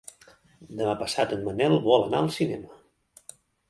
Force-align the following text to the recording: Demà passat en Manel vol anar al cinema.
Demà 0.79 0.95
passat 1.03 1.37
en 1.37 1.45
Manel 1.51 1.79
vol 1.87 2.09
anar 2.09 2.25
al 2.25 2.35
cinema. 2.43 2.85